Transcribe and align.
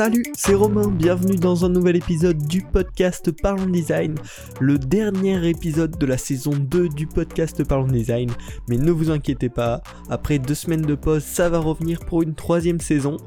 Salut, 0.00 0.24
c'est 0.34 0.54
Romain, 0.54 0.88
bienvenue 0.88 1.36
dans 1.36 1.66
un 1.66 1.68
nouvel 1.68 1.94
épisode 1.94 2.38
du 2.46 2.62
podcast 2.62 3.30
Parlons 3.32 3.66
Design, 3.66 4.14
le 4.58 4.78
dernier 4.78 5.46
épisode 5.46 5.98
de 5.98 6.06
la 6.06 6.16
saison 6.16 6.52
2 6.52 6.88
du 6.88 7.06
podcast 7.06 7.62
Parlons 7.64 7.86
Design, 7.86 8.30
mais 8.66 8.78
ne 8.78 8.92
vous 8.92 9.10
inquiétez 9.10 9.50
pas, 9.50 9.82
après 10.08 10.38
deux 10.38 10.54
semaines 10.54 10.80
de 10.80 10.94
pause, 10.94 11.22
ça 11.22 11.50
va 11.50 11.58
revenir 11.58 12.00
pour 12.06 12.22
une 12.22 12.34
troisième 12.34 12.80
saison. 12.80 13.18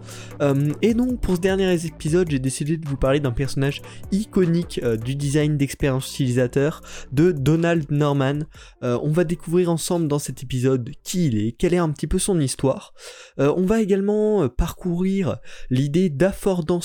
Euh, 0.41 0.71
et 0.81 0.95
donc 0.95 1.21
pour 1.21 1.35
ce 1.35 1.41
dernier 1.41 1.71
épisode, 1.85 2.31
j'ai 2.31 2.39
décidé 2.39 2.77
de 2.77 2.89
vous 2.89 2.97
parler 2.97 3.19
d'un 3.19 3.33
personnage 3.33 3.83
iconique 4.11 4.79
euh, 4.81 4.97
du 4.97 5.13
design 5.13 5.57
d'expérience 5.57 6.11
utilisateur, 6.11 6.81
de 7.11 7.31
Donald 7.31 7.85
Norman. 7.91 8.39
Euh, 8.81 8.97
on 9.03 9.11
va 9.11 9.25
découvrir 9.25 9.69
ensemble 9.69 10.07
dans 10.07 10.17
cet 10.17 10.41
épisode 10.41 10.90
qui 11.03 11.27
il 11.27 11.37
est, 11.37 11.51
quelle 11.51 11.76
est 11.76 11.77
un 11.77 11.91
petit 11.91 12.07
peu 12.07 12.17
son 12.17 12.40
histoire. 12.40 12.95
On 13.37 13.63
va 13.63 13.79
également 13.79 14.49
parcourir 14.49 15.37
l'idée 15.70 16.09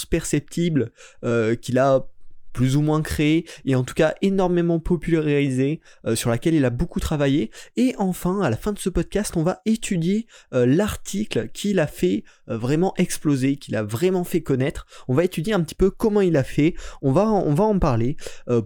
perceptible 0.09 0.93
euh, 1.25 1.55
qu'il 1.55 1.79
a 1.79 2.07
plus 2.55 2.77
ou 2.77 2.83
moins 2.83 3.03
créé 3.03 3.47
et 3.67 3.77
en 3.77 3.85
tout 3.85 3.95
cas 3.95 4.15
énormément 4.21 4.81
popularisé 4.81 5.81
euh, 6.07 6.17
sur 6.17 6.31
laquelle 6.31 6.55
il 6.55 6.65
a 6.65 6.71
beaucoup 6.71 6.99
travaillé. 6.99 7.51
Et 7.77 7.95
enfin 7.99 8.41
à 8.41 8.51
la 8.51 8.57
fin 8.57 8.73
de 8.73 8.79
ce 8.79 8.89
podcast 8.89 9.37
on 9.37 9.43
va 9.43 9.61
étudier 9.65 10.27
euh, 10.55 10.67
l'article 10.67 11.49
qu'il 11.51 11.79
a 11.79 11.87
fait 11.87 12.25
vraiment 12.47 12.95
exploser 12.97 13.57
qu'il 13.57 13.77
a 13.77 13.83
vraiment 13.83 14.25
fait 14.25 14.43
connaître. 14.43 14.87
On 15.07 15.15
va 15.15 15.25
étudier 15.25 15.53
un 15.53 15.63
petit 15.63 15.77
peu 15.77 15.91
comment 15.91 16.23
il 16.23 16.37
a 16.37 16.45
fait. 16.45 16.75
On 17.03 17.13
va 17.13 17.25
en 17.27 17.79
parler 17.79 18.17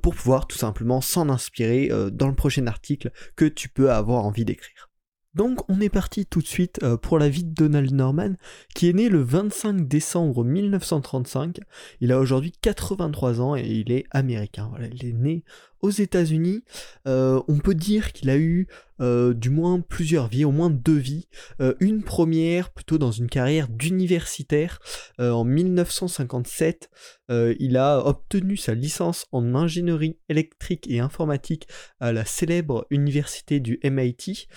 pour 0.03 0.15
pouvoir 0.15 0.47
tout 0.47 0.56
simplement 0.56 1.01
s'en 1.01 1.29
inspirer 1.29 1.91
dans 2.12 2.29
le 2.29 2.34
prochain 2.34 2.67
article 2.67 3.11
que 3.37 3.45
tu 3.45 3.69
peux 3.69 3.91
avoir 3.91 4.25
envie 4.25 4.45
d'écrire 4.45 4.91
donc 5.34 5.68
on 5.70 5.80
est 5.80 5.88
parti 5.88 6.27
tout 6.27 6.41
de 6.41 6.46
suite 6.46 6.80
euh, 6.82 6.96
pour 6.96 7.19
la 7.19 7.28
vie 7.28 7.44
de 7.44 7.55
Donald 7.55 7.92
Norman, 7.92 8.34
qui 8.75 8.88
est 8.88 8.92
né 8.92 9.08
le 9.08 9.22
25 9.22 9.89
décembre 9.89 10.44
1935. 10.44 11.58
Il 12.00 12.12
a 12.12 12.19
aujourd'hui 12.19 12.52
83 12.61 13.41
ans 13.41 13.56
et 13.56 13.66
il 13.66 13.92
est 13.92 14.05
américain. 14.11 14.69
Voilà, 14.70 14.89
il 14.89 15.05
est 15.05 15.12
né 15.12 15.44
aux 15.83 15.91
États-Unis. 15.91 16.64
Euh, 17.06 17.42
on 17.48 17.58
peut 17.58 17.75
dire 17.75 18.12
qu'il 18.12 18.30
a 18.30 18.38
eu 18.38 18.69
euh, 19.02 19.34
du 19.34 19.50
moins 19.50 19.80
plusieurs 19.80 20.28
vies, 20.28 20.44
au 20.44 20.52
moins 20.52 20.70
deux 20.70 20.97
vies. 20.97 21.27
Euh, 21.61 21.74
une 21.80 22.02
première 22.02 22.70
plutôt 22.70 22.98
dans 22.98 23.11
une 23.11 23.28
carrière 23.28 23.69
d'universitaire. 23.69 24.78
En 25.19 25.44
1957, 25.44 26.91
euh, 27.30 27.55
il 27.58 27.77
a 27.77 28.06
obtenu 28.06 28.56
sa 28.56 28.74
licence 28.74 29.27
en 29.33 29.55
ingénierie 29.55 30.19
électrique 30.28 30.86
et 30.89 31.00
informatique 31.00 31.66
à 32.00 32.12
la 32.12 32.24
célèbre 32.24 32.86
université 32.91 33.61
du 33.61 33.80
MIT. 33.83 34.48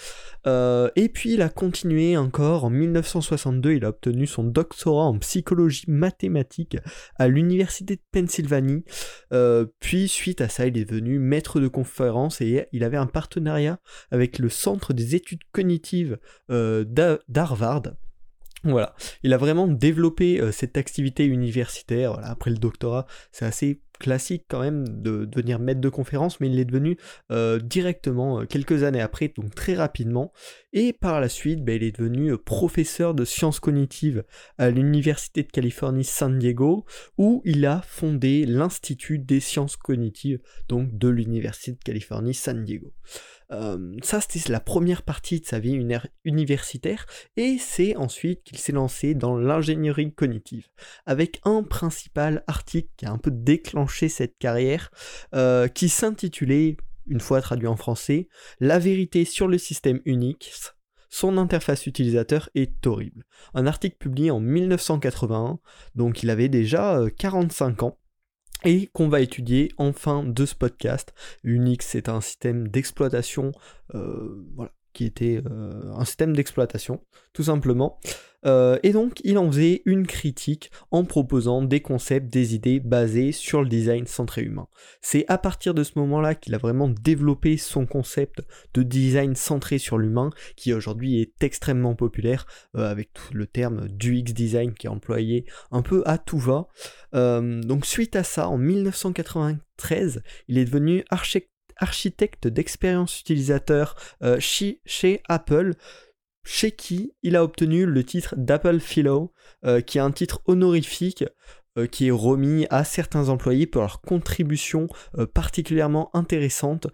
Et 0.46 1.10
puis 1.10 1.34
il 1.34 1.42
a 1.42 1.50
continué 1.50 2.18
encore 2.18 2.66
en 2.66 2.70
1962, 2.70 3.74
il 3.74 3.86
a 3.86 3.90
obtenu 3.90 4.28
son 4.28 4.44
doctorat 4.44 5.06
en 5.06 5.18
psychologie 5.20 5.86
mathématique 5.88 6.78
à 7.18 7.28
l'université 7.28 7.96
de 7.96 8.02
Pennsylvanie. 8.12 8.84
Puis 9.80 10.08
suite 10.08 10.42
à 10.42 10.50
ça, 10.50 10.68
il 10.68 10.78
est 10.78 10.86
devenu 10.86 11.15
maître 11.20 11.60
de 11.60 11.68
conférence 11.68 12.42
et 12.42 12.68
il 12.72 12.84
avait 12.84 12.98
un 12.98 13.06
partenariat 13.06 13.80
avec 14.12 14.40
le 14.40 14.50
Centre 14.50 14.94
des 14.94 15.16
études 15.16 15.44
cognitives 15.52 16.18
euh, 16.50 16.84
d'Ha- 16.84 17.20
d'Harvard. 17.28 17.84
Voilà, 18.66 18.96
il 19.22 19.32
a 19.32 19.38
vraiment 19.38 19.68
développé 19.68 20.42
euh, 20.42 20.52
cette 20.52 20.76
activité 20.76 21.26
universitaire. 21.26 22.18
Après 22.24 22.50
le 22.50 22.58
doctorat, 22.58 23.06
c'est 23.32 23.46
assez 23.46 23.82
classique 24.00 24.46
quand 24.50 24.60
même 24.60 24.88
de 25.02 25.26
devenir 25.26 25.60
maître 25.60 25.80
de 25.80 25.90
conférence, 25.90 26.40
mais 26.40 26.50
il 26.50 26.60
est 26.60 26.66
devenu 26.66 26.98
euh, 27.32 27.60
directement 27.60 28.42
euh, 28.42 28.46
quelques 28.46 28.84
années 28.84 29.02
après, 29.02 29.32
donc 29.38 29.54
très 29.54 29.76
rapidement. 29.76 30.34
Et 30.74 30.94
par 30.94 31.22
la 31.22 31.30
suite, 31.30 31.64
ben, 31.64 31.76
il 31.76 31.84
est 31.84 31.98
devenu 31.98 32.36
professeur 32.40 33.14
de 33.14 33.24
sciences 33.24 33.60
cognitives 33.60 34.24
à 34.58 34.72
l'Université 34.72 35.44
de 35.44 35.52
Californie 35.52 36.04
San 36.04 36.40
Diego, 36.40 36.86
où 37.20 37.44
il 37.46 37.66
a 37.68 37.84
fondé 37.86 38.46
l'Institut 38.48 39.20
des 39.20 39.40
sciences 39.40 39.78
cognitives, 39.78 40.40
donc 40.68 40.98
de 40.98 41.08
l'Université 41.08 41.74
de 41.74 41.84
Californie 41.84 42.34
San 42.34 42.64
Diego. 42.64 42.94
Ça, 43.50 44.22
c'était 44.22 44.52
la 44.52 44.60
première 44.60 45.04
partie 45.04 45.40
de 45.40 45.46
sa 45.46 45.60
vie 45.60 45.74
uni- 45.74 45.96
universitaire, 46.24 47.06
et 47.38 47.58
c'est 47.60 47.96
ensuite 47.96 48.44
qu'il 48.44 48.58
s'est 48.58 48.72
lancé 48.72 49.14
dans 49.14 49.38
l'ingénierie 49.38 50.14
cognitive, 50.14 50.68
avec 51.06 51.40
un 51.46 51.64
principal 51.64 52.44
article 52.48 52.90
qui 52.98 53.06
a 53.06 53.12
un 53.12 53.18
peu 53.18 53.32
déclenché 53.32 54.10
cette 54.10 54.38
carrière, 54.38 54.90
qui 55.74 55.90
s'intitulait, 55.90 56.78
une 57.08 57.20
fois 57.20 57.42
traduit 57.42 57.68
en 57.68 57.76
français, 57.76 58.28
La 58.60 58.80
vérité 58.80 59.26
sur 59.26 59.48
le 59.48 59.58
système 59.58 60.02
Unix. 60.06 60.74
Son 61.10 61.38
interface 61.38 61.86
utilisateur 61.88 62.50
est 62.56 62.86
horrible. 62.86 63.24
Un 63.54 63.68
article 63.68 63.96
publié 63.98 64.32
en 64.32 64.40
1981, 64.42 65.60
donc 65.94 66.24
il 66.24 66.30
avait 66.30 66.50
déjà 66.50 66.98
euh, 66.98 67.10
45 67.10 67.84
ans 67.84 67.98
et 68.66 68.90
qu'on 68.94 69.08
va 69.08 69.22
étudier 69.22 69.72
en 69.78 69.94
fin 69.94 70.24
de 70.24 70.46
ce 70.46 70.56
podcast. 70.56 71.14
Unix, 71.44 71.86
c'est 71.86 72.10
un 72.10 72.20
système 72.20 72.68
d'exploitation, 72.68 73.52
euh, 73.94 74.44
voilà, 74.56 74.72
qui 74.96 75.06
était 75.06 75.42
euh, 75.46 75.92
un 75.94 76.06
système 76.06 76.36
d'exploitation, 76.36 77.02
tout 77.34 77.44
simplement. 77.44 78.00
Euh, 78.46 78.78
et 78.84 78.92
donc, 78.92 79.20
il 79.24 79.38
en 79.38 79.52
faisait 79.52 79.82
une 79.86 80.08
critique 80.08 80.72
en 80.92 81.04
proposant 81.04 81.64
des 81.64 81.82
concepts, 81.82 82.32
des 82.32 82.56
idées 82.56 82.80
basées 82.80 83.32
sur 83.32 83.62
le 83.62 83.68
design 83.68 84.06
centré 84.06 84.44
humain. 84.44 84.68
C'est 85.02 85.26
à 85.28 85.38
partir 85.38 85.74
de 85.74 85.84
ce 85.84 85.94
moment-là 85.98 86.36
qu'il 86.36 86.56
a 86.56 86.60
vraiment 86.60 86.88
développé 86.88 87.58
son 87.58 87.86
concept 87.86 88.42
de 88.74 88.84
design 88.84 89.36
centré 89.36 89.80
sur 89.80 89.98
l'humain, 89.98 90.30
qui 90.56 90.74
aujourd'hui 90.74 91.20
est 91.20 91.44
extrêmement 91.44 91.96
populaire, 91.96 92.46
euh, 92.78 92.90
avec 92.90 93.12
tout 93.14 93.34
le 93.34 93.48
terme 93.48 93.90
du 93.90 94.18
X 94.18 94.34
design 94.34 94.74
qui 94.74 94.88
est 94.88 94.92
employé 94.92 95.46
un 95.72 95.82
peu 95.82 96.04
à 96.06 96.18
tout 96.18 96.40
va. 96.40 96.68
Donc 97.14 97.86
suite 97.86 98.16
à 98.16 98.24
ça, 98.24 98.50
en 98.50 98.58
1993, 98.58 100.22
il 100.50 100.58
est 100.58 100.66
devenu 100.66 101.04
architecte 101.10 101.50
architecte 101.78 102.48
d'expérience 102.48 103.20
utilisateur 103.20 103.96
euh, 104.24 104.38
chez, 104.40 105.22
Apple, 105.28 105.76
chez 106.44 106.72
qui 106.72 107.14
il 107.24 107.36
a 107.36 107.44
obtenu 107.44 107.86
le 107.86 108.04
titre 108.04 108.36
d'Apple 108.38 108.80
Fellow, 108.80 109.34
euh, 109.66 109.82
qui 109.82 109.98
est 109.98 110.02
un 110.02 110.12
titre 110.12 110.42
honorifique 110.46 111.24
euh, 111.78 111.88
qui 111.88 112.08
est 112.08 112.12
remis 112.12 112.68
à 112.70 112.84
certains 112.84 113.30
employés 113.30 113.68
pour 113.68 113.82
leur 113.82 114.02
contribution 114.02 114.88
particulièrement 115.34 116.10
intéressante. 116.16 116.88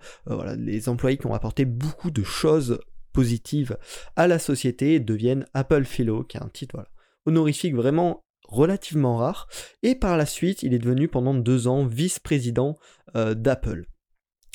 Les 0.57 0.89
employés 0.89 1.17
qui 1.17 1.27
ont 1.27 1.33
apporté 1.33 1.65
beaucoup 1.65 2.09
de 2.11 2.23
choses 2.23 2.79
positives 3.13 3.77
à 4.15 4.27
la 4.27 4.39
société 4.39 4.99
deviennent 4.99 5.45
Apple 5.53 5.83
Fellow, 5.83 6.23
qui 6.23 6.37
est 6.37 6.43
un 6.43 6.49
titre 6.49 6.87
honorifique 7.25 7.75
vraiment 7.75 8.23
relativement 8.47 9.17
rare. 9.17 9.47
Et 9.83 9.93
par 9.95 10.17
la 10.17 10.25
suite, 10.25 10.63
il 10.63 10.73
est 10.73 10.79
devenu 10.79 11.07
pendant 11.07 11.35
deux 11.35 11.67
ans 11.67 11.85
vice-président 11.85 12.79
d'Apple. 13.13 13.85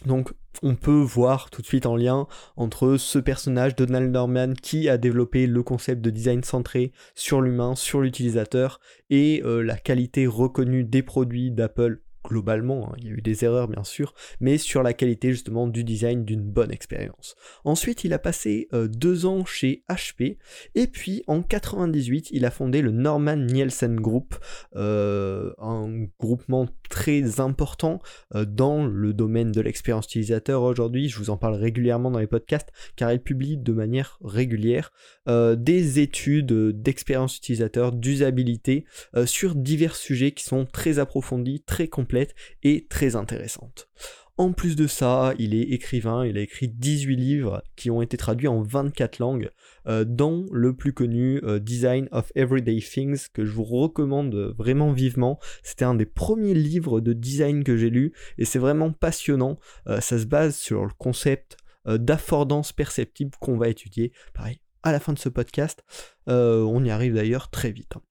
Donc 0.05 0.33
on 0.63 0.75
peut 0.75 1.01
voir 1.01 1.51
tout 1.51 1.63
de 1.63 1.67
suite 1.67 1.87
en 1.87 1.97
lien 1.97 2.27
entre 2.57 2.97
ce 2.97 3.19
personnage, 3.19 3.77
Donald 3.77 4.11
Norman, 4.11 4.53
qui 4.55 4.89
a 4.89 4.99
développé 4.99 5.47
le 5.47 5.63
concept 5.63 6.03
de 6.03 6.11
design 6.11 6.45
centré 6.45 6.93
sur 7.15 7.41
l'humain, 7.41 7.75
sur 7.75 8.01
l'utilisateur, 8.01 8.81
et 9.11 9.43
euh, 9.45 9.63
la 9.63 9.77
qualité 9.77 10.27
reconnue 10.27 10.85
des 10.85 11.03
produits 11.03 11.51
d'Apple 11.51 12.01
globalement, 12.29 12.91
hein, 12.91 12.97
il 12.99 13.05
y 13.05 13.09
a 13.09 13.13
eu 13.13 13.23
des 13.23 13.45
erreurs 13.45 13.69
bien 13.69 13.85
sûr, 13.85 14.15
mais 14.41 14.59
sur 14.59 14.83
la 14.83 14.93
qualité 14.93 15.31
justement 15.31 15.67
du 15.67 15.85
design 15.85 16.25
d'une 16.25 16.43
bonne 16.43 16.73
expérience. 16.73 17.37
Ensuite, 17.65 18.05
il 18.05 18.13
a 18.13 18.19
passé 18.19 18.69
euh, 18.73 18.89
deux 18.89 19.27
ans 19.27 19.45
chez 19.45 19.85
HP, 19.89 20.39
et 20.75 20.87
puis 20.87 21.23
en 21.27 21.43
98, 21.43 22.31
il 22.33 22.45
a 22.45 22.51
fondé 22.51 22.83
le 22.83 22.91
Norman 22.91 23.37
Nielsen 23.37 23.97
Group, 23.97 24.35
euh, 24.75 25.53
un 25.59 26.07
groupement 26.19 26.67
très 26.89 27.41
important 27.41 28.01
euh, 28.35 28.45
dans 28.45 28.87
le 28.87 29.13
domaine 29.13 29.53
de 29.53 29.61
l'expérience 29.61 30.07
utilisateur 30.07 30.63
aujourd'hui. 30.63 31.09
Je 31.09 31.19
vous 31.19 31.31
en 31.31 31.37
parle 31.37 31.55
régulièrement 31.55 32.11
dans 32.11 32.19
les 32.19 32.27
podcasts, 32.27 32.73
car 32.97 33.13
il 33.13 33.21
publie 33.21 33.57
de 33.57 33.73
manière 33.73 34.19
régulière 34.25 34.93
euh, 35.29 35.57
des 35.57 36.01
études 36.01 36.53
euh, 36.53 36.73
d'expérience 36.73 37.37
utilisateur, 37.37 37.93
d'usabilité 37.93 38.85
sur 39.25 39.55
divers 39.55 39.97
sujets 39.97 40.33
qui 40.33 40.45
sont 40.45 40.67
très 40.67 40.99
approfondis, 40.99 41.63
très 41.63 41.89
complètes 41.89 42.35
et 42.63 42.87
très 42.89 43.17
intéressantes. 43.17 43.89
En 44.39 44.53
plus 44.53 44.77
de 44.77 44.87
ça, 44.87 45.33
il 45.39 45.55
est 45.55 45.63
écrivain, 45.63 46.27
il 46.27 46.37
a 46.37 46.43
écrit 46.43 46.69
18 46.69 47.17
livres 47.17 47.63
qui 47.75 47.91
ont 47.91 48.03
été 48.03 48.19
traduits 48.19 48.49
en 48.49 48.61
24 48.61 49.19
langues, 49.19 49.49
euh, 49.87 50.05
dont 50.05 50.45
le 50.53 50.77
plus 50.77 50.93
connu 50.93 51.41
euh, 51.43 51.59
Design 51.59 52.07
of 52.13 52.31
Everyday 52.35 52.79
Things, 52.81 53.29
que 53.33 53.47
je 53.47 53.53
vous 53.53 53.65
recommande 53.65 54.35
vraiment 54.59 54.93
vivement. 54.93 55.39
C'était 55.63 55.87
un 55.87 55.95
des 55.95 56.05
premiers 56.05 56.53
livres 56.53 57.01
de 57.01 57.15
design 57.15 57.65
que 57.65 57.79
j'ai 57.79 57.89
lu, 57.89 58.13
et 58.37 58.45
c'est 58.45 58.59
vraiment 58.59 58.93
passionnant. 58.93 59.59
Euh, 59.87 60.03
ça 60.03 60.19
se 60.19 60.27
base 60.27 60.57
sur 60.57 60.85
le 60.85 60.93
concept 60.99 61.57
d'affordance 61.87 62.73
perceptible 62.73 63.31
qu'on 63.41 63.57
va 63.57 63.69
étudier, 63.69 64.13
pareil, 64.35 64.59
à 64.83 64.91
la 64.91 64.99
fin 64.99 65.13
de 65.13 65.21
ce 65.21 65.29
podcast. 65.29 65.85
On 66.27 66.85
y 66.85 66.91
arrive 66.91 67.15
d'ailleurs 67.15 67.49
très 67.49 67.71
vite. 67.71 67.93
hein. 67.95 68.03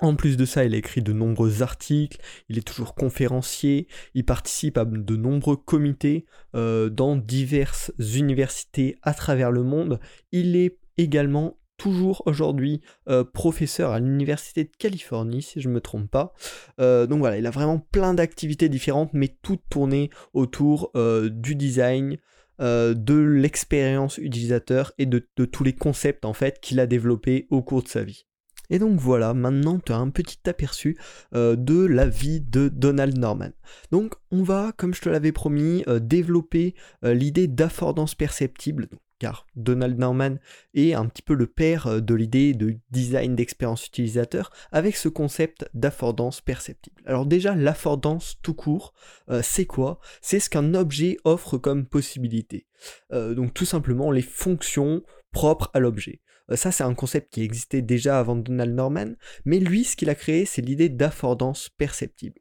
En 0.00 0.14
plus 0.14 0.38
de 0.38 0.46
ça, 0.46 0.64
il 0.64 0.74
a 0.74 0.78
écrit 0.78 1.02
de 1.02 1.12
nombreux 1.12 1.62
articles, 1.62 2.20
il 2.48 2.56
est 2.56 2.66
toujours 2.66 2.94
conférencier, 2.94 3.86
il 4.14 4.24
participe 4.24 4.78
à 4.78 4.86
de 4.86 5.16
nombreux 5.16 5.56
comités 5.56 6.24
euh, 6.54 6.88
dans 6.88 7.16
diverses 7.16 7.92
universités 7.98 8.96
à 9.02 9.12
travers 9.12 9.50
le 9.50 9.62
monde. 9.62 10.00
Il 10.32 10.56
est 10.56 10.78
également 10.96 11.58
toujours 11.76 12.22
aujourd'hui 12.24 12.80
euh, 13.08 13.24
professeur 13.24 13.90
à 13.90 14.00
l'Université 14.00 14.64
de 14.64 14.70
Californie, 14.78 15.42
si 15.42 15.60
je 15.60 15.68
ne 15.68 15.74
me 15.74 15.82
trompe 15.82 16.10
pas. 16.10 16.32
Euh, 16.80 17.06
donc 17.06 17.18
voilà, 17.18 17.36
il 17.36 17.46
a 17.46 17.50
vraiment 17.50 17.78
plein 17.78 18.14
d'activités 18.14 18.70
différentes, 18.70 19.10
mais 19.12 19.36
toutes 19.42 19.64
tournées 19.68 20.08
autour 20.32 20.92
du 20.94 21.54
design, 21.56 22.16
de 22.58 23.14
l'expérience 23.14 24.18
utilisateur 24.18 24.92
et 24.98 25.06
de, 25.06 25.26
de, 25.36 25.46
tous 25.46 25.64
les 25.64 25.74
concepts 25.74 26.26
en 26.26 26.34
fait 26.34 26.60
qu'il 26.60 26.78
a 26.78 26.86
développés 26.86 27.46
au 27.48 27.62
cours 27.62 27.82
de 27.82 27.88
sa 27.88 28.02
vie. 28.02 28.26
Et 28.70 28.78
donc 28.78 28.98
voilà, 28.98 29.34
maintenant 29.34 29.78
tu 29.78 29.92
as 29.92 29.98
un 29.98 30.10
petit 30.10 30.38
aperçu 30.48 30.96
euh, 31.34 31.56
de 31.56 31.84
la 31.84 32.06
vie 32.06 32.40
de 32.40 32.68
Donald 32.68 33.18
Norman. 33.18 33.50
Donc 33.90 34.14
on 34.30 34.42
va, 34.42 34.72
comme 34.76 34.94
je 34.94 35.02
te 35.02 35.08
l'avais 35.08 35.32
promis, 35.32 35.84
euh, 35.88 35.98
développer 35.98 36.74
euh, 37.04 37.12
l'idée 37.12 37.48
d'affordance 37.48 38.14
perceptible. 38.14 38.88
car 39.18 39.46
Donald 39.54 39.98
Norman 39.98 40.36
est 40.72 40.94
un 40.94 41.04
petit 41.04 41.20
peu 41.20 41.34
le 41.34 41.46
père 41.46 42.00
de 42.00 42.14
l'idée 42.14 42.54
de 42.54 42.78
design 42.90 43.36
d'expérience 43.36 43.86
utilisateur 43.86 44.50
avec 44.72 44.96
ce 44.96 45.10
concept 45.10 45.68
d'affordance 45.74 46.40
perceptible. 46.40 47.02
Alors 47.04 47.26
déjà, 47.26 47.54
l'affordance 47.54 48.38
tout 48.40 48.54
court, 48.54 48.94
c'est 49.42 49.66
quoi? 49.66 50.00
C'est 50.22 50.40
ce 50.40 50.48
qu'un 50.48 50.72
objet 50.72 51.18
offre 51.24 51.58
comme 51.58 51.84
possibilité. 51.84 52.66
donc 53.12 53.52
tout 53.52 53.66
simplement 53.66 54.10
les 54.10 54.22
fonctions 54.22 55.02
propres 55.32 55.70
à 55.74 55.80
l'objet. 55.80 56.22
Euh, 56.50 56.56
ça, 56.56 56.72
c'est 56.72 56.84
un 56.84 56.94
concept 56.94 57.32
qui 57.32 57.42
existait 57.42 57.82
déjà 57.82 58.18
avant 58.18 58.36
Donald 58.36 58.74
Norman, 58.74 59.12
mais 59.44 59.58
lui, 59.58 59.84
ce 59.84 59.96
qu'il 59.96 60.10
a 60.10 60.14
créé, 60.14 60.44
c'est 60.44 60.62
l'idée 60.62 60.88
d'affordance 60.88 61.68
perceptible. 61.68 62.40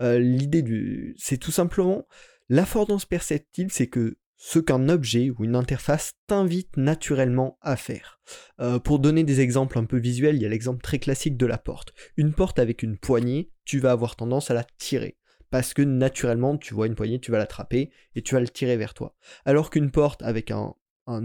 Euh, 0.00 0.18
l'idée 0.18 0.62
du. 0.62 1.14
C'est 1.18 1.38
tout 1.38 1.52
simplement. 1.52 2.06
L'affordance 2.48 3.06
perceptible, 3.06 3.70
c'est 3.72 3.88
que 3.88 4.18
ce 4.36 4.58
qu'un 4.58 4.88
objet 4.88 5.30
ou 5.30 5.44
une 5.44 5.56
interface 5.56 6.12
t'invite 6.26 6.76
naturellement 6.76 7.58
à 7.62 7.76
faire. 7.76 8.20
Euh, 8.60 8.78
pour 8.78 8.98
donner 8.98 9.24
des 9.24 9.40
exemples 9.40 9.78
un 9.78 9.84
peu 9.84 9.98
visuels, 9.98 10.36
il 10.36 10.42
y 10.42 10.46
a 10.46 10.50
l'exemple 10.50 10.82
très 10.82 10.98
classique 10.98 11.36
de 11.36 11.46
la 11.46 11.58
porte. 11.58 11.94
Une 12.16 12.34
porte 12.34 12.58
avec 12.58 12.82
une 12.82 12.98
poignée, 12.98 13.50
tu 13.64 13.78
vas 13.78 13.92
avoir 13.92 14.14
tendance 14.14 14.50
à 14.50 14.54
la 14.54 14.64
tirer. 14.78 15.16
Parce 15.50 15.72
que 15.72 15.82
naturellement, 15.82 16.58
tu 16.58 16.74
vois 16.74 16.86
une 16.86 16.94
poignée, 16.94 17.18
tu 17.18 17.30
vas 17.30 17.38
l'attraper 17.38 17.90
et 18.14 18.22
tu 18.22 18.34
vas 18.34 18.40
le 18.40 18.48
tirer 18.48 18.76
vers 18.76 18.94
toi. 18.94 19.16
Alors 19.44 19.70
qu'une 19.70 19.90
porte 19.90 20.22
avec 20.22 20.50
un 20.50 20.74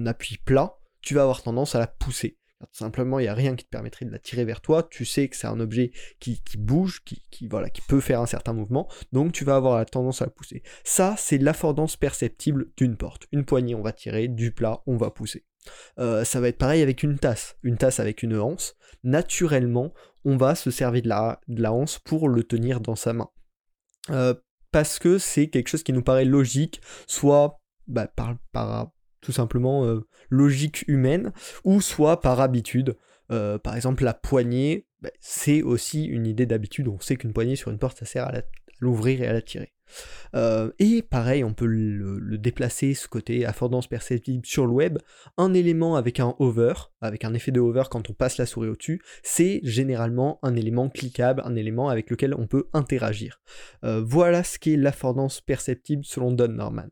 appui 0.05 0.37
plat, 0.37 0.77
tu 1.01 1.15
vas 1.15 1.23
avoir 1.23 1.41
tendance 1.41 1.75
à 1.75 1.79
la 1.79 1.87
pousser. 1.87 2.37
simplement, 2.71 3.19
il 3.19 3.23
n'y 3.23 3.27
a 3.27 3.33
rien 3.33 3.55
qui 3.55 3.65
te 3.65 3.69
permettrait 3.69 4.05
de 4.05 4.11
la 4.11 4.19
tirer 4.19 4.45
vers 4.45 4.61
toi. 4.61 4.83
Tu 4.83 5.05
sais 5.05 5.27
que 5.27 5.35
c'est 5.35 5.47
un 5.47 5.59
objet 5.59 5.91
qui, 6.19 6.41
bouge, 6.57 7.03
qui, 7.03 7.47
voilà, 7.47 7.69
qui 7.69 7.81
peut 7.81 7.99
faire 7.99 8.21
un 8.21 8.25
certain 8.27 8.53
mouvement, 8.53 8.87
donc 9.11 9.31
tu 9.31 9.43
vas 9.45 9.55
avoir 9.55 9.77
la 9.77 9.85
tendance 9.85 10.21
à 10.21 10.25
la 10.25 10.31
pousser. 10.31 10.61
Ça, 10.83 11.15
c'est 11.17 11.37
l'affordance 11.37 11.97
perceptible 11.97 12.71
d'une 12.77 12.97
porte. 12.97 13.27
Une 13.31 13.45
poignée, 13.45 13.75
on 13.75 13.81
va 13.81 13.91
tirer, 13.91 14.27
du 14.27 14.51
plat, 14.51 14.81
on 14.85 14.97
va 14.97 15.09
pousser. 15.09 15.45
Euh, 15.99 16.23
ça 16.23 16.39
va 16.39 16.47
être 16.47 16.57
pareil 16.57 16.81
avec 16.81 17.03
une 17.03 17.19
tasse. 17.19 17.55
Une 17.63 17.77
tasse 17.77 17.99
avec 17.99 18.23
une 18.23 18.37
anse. 18.37 18.75
Naturellement, 19.03 19.93
on 20.25 20.37
va 20.37 20.55
se 20.55 20.71
servir 20.71 21.01
de 21.01 21.09
la, 21.09 21.39
de 21.47 21.61
la 21.61 21.73
anse 21.73 21.99
pour 21.99 22.29
le 22.29 22.43
tenir 22.43 22.81
dans 22.81 22.95
sa 22.95 23.13
main. 23.13 23.29
Euh, 24.09 24.33
parce 24.71 24.99
que 24.99 25.17
c'est 25.17 25.49
quelque 25.49 25.67
chose 25.67 25.83
qui 25.83 25.93
nous 25.93 26.03
paraît 26.03 26.25
logique, 26.25 26.81
soit 27.07 27.59
bah, 27.87 28.07
par, 28.07 28.35
par, 28.51 28.91
tout 29.21 29.31
simplement 29.31 29.85
euh, 29.85 30.01
logique 30.29 30.83
humaine, 30.87 31.31
ou 31.63 31.79
soit 31.81 32.21
par 32.21 32.41
habitude. 32.41 32.97
Euh, 33.31 33.57
par 33.57 33.75
exemple, 33.75 34.03
la 34.03 34.13
poignée, 34.13 34.87
bah, 35.01 35.11
c'est 35.19 35.61
aussi 35.61 36.03
une 36.03 36.27
idée 36.27 36.45
d'habitude. 36.45 36.87
On 36.87 36.99
sait 36.99 37.15
qu'une 37.15 37.33
poignée 37.33 37.55
sur 37.55 37.71
une 37.71 37.77
porte, 37.77 37.97
ça 37.99 38.05
sert 38.05 38.27
à 38.27 38.33
l'ouvrir 38.79 39.21
et 39.21 39.27
à 39.27 39.33
la 39.33 39.41
tirer. 39.41 39.73
Euh, 40.35 40.71
et 40.79 41.01
pareil, 41.01 41.43
on 41.43 41.53
peut 41.53 41.65
le, 41.65 42.37
déplacer, 42.37 42.93
ce 42.93 43.07
côté 43.07 43.45
affordance 43.45 43.87
perceptible 43.87 44.45
sur 44.45 44.65
le 44.65 44.71
web. 44.71 44.97
Un 45.37 45.53
élément 45.53 45.97
avec 45.97 46.19
un 46.19 46.33
hover, 46.39 46.73
avec 47.01 47.25
un 47.25 47.33
effet 47.33 47.51
de 47.51 47.59
hover 47.59 47.83
quand 47.91 48.09
on 48.09 48.13
passe 48.13 48.37
la 48.37 48.45
souris 48.45 48.69
au-dessus, 48.69 49.01
c'est 49.21 49.59
généralement 49.63 50.39
un 50.43 50.55
élément 50.55 50.89
cliquable, 50.89 51.41
un 51.45 51.55
élément 51.55 51.89
avec 51.89 52.09
lequel 52.09 52.33
on 52.33 52.47
peut 52.47 52.69
interagir. 52.73 53.41
voilà 53.83 54.43
ce 54.43 54.59
qu'est 54.59 54.77
l'affordance 54.77 55.41
perceptible 55.41 56.05
selon 56.05 56.31
Don 56.31 56.47
Norman. 56.47 56.87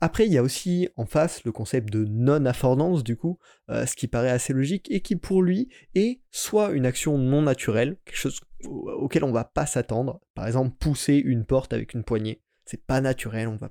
Après, 0.00 0.26
il 0.26 0.32
y 0.32 0.38
a 0.38 0.42
aussi 0.42 0.88
en 0.96 1.04
face 1.04 1.44
le 1.44 1.52
concept 1.52 1.92
de 1.92 2.04
non-affordance, 2.04 3.04
du 3.04 3.16
coup, 3.16 3.38
euh, 3.70 3.84
ce 3.84 3.94
qui 3.94 4.08
paraît 4.08 4.30
assez 4.30 4.52
logique, 4.52 4.90
et 4.90 5.00
qui 5.00 5.16
pour 5.16 5.42
lui 5.42 5.68
est 5.94 6.20
soit 6.30 6.70
une 6.70 6.86
action 6.86 7.18
non 7.18 7.42
naturelle, 7.42 7.98
quelque 8.04 8.16
chose 8.16 8.40
auquel 8.64 9.24
on 9.24 9.32
va 9.32 9.44
pas 9.44 9.66
s'attendre, 9.66 10.20
par 10.34 10.46
exemple 10.46 10.76
pousser 10.78 11.14
une 11.14 11.44
porte 11.44 11.72
avec 11.72 11.94
une 11.94 12.04
poignée, 12.04 12.42
c'est 12.64 12.84
pas 12.84 13.00
naturel, 13.00 13.48
on 13.48 13.56
va 13.56 13.70